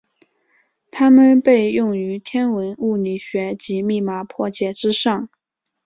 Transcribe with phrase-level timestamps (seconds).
[0.89, 5.29] 它们被用于天文物理学及密码破解之上。